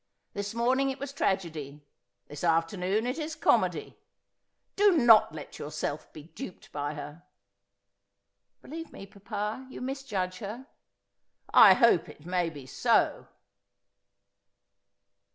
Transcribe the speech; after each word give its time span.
This 0.33 0.55
morning 0.55 0.89
it 0.89 0.97
was 0.97 1.13
tragedy; 1.13 1.85
this 2.27 2.43
afternoon 2.43 3.05
it 3.05 3.19
is 3.19 3.35
comedy. 3.35 3.99
Do 4.75 4.97
not 4.97 5.31
let 5.35 5.59
yourself 5.59 6.11
be 6.11 6.23
duped 6.23 6.71
by 6.71 6.95
her.'' 6.95 7.21
Believe 8.63 8.91
me, 8.91 9.05
papa, 9.05 9.67
you 9.69 9.79
misjudge 9.79 10.39
her.'' 10.39 10.65
I 11.67 11.75
hope 11.75 12.09
it 12.09 12.25
may 12.25 12.49
be 12.49 12.65
so.' 12.65 13.27